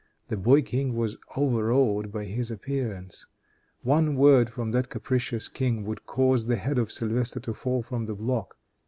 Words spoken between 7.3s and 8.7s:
to fall from the block.